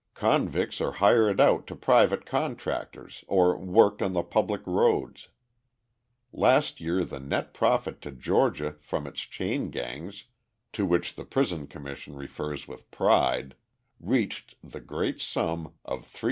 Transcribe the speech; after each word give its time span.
Convicts 0.15 0.81
are 0.81 0.93
hired 0.93 1.39
out 1.39 1.67
to 1.67 1.75
private 1.75 2.25
contractors 2.25 3.23
or 3.27 3.55
worked 3.55 4.01
on 4.01 4.13
the 4.13 4.23
public 4.23 4.65
roads. 4.65 5.27
Last 6.33 6.81
year 6.81 7.05
the 7.05 7.19
net 7.19 7.53
profit 7.53 8.01
to 8.01 8.11
Georgia 8.11 8.77
from 8.79 9.05
its 9.05 9.21
chain 9.21 9.69
gangs, 9.69 10.23
to 10.73 10.87
which 10.87 11.13
the 11.13 11.23
prison 11.23 11.67
commission 11.67 12.15
refers 12.15 12.67
with 12.67 12.89
pride, 12.89 13.53
reached 13.99 14.55
the 14.63 14.81
great 14.81 15.19
sum 15.21 15.75
of 15.85 16.11
$354,853. 16.11 16.19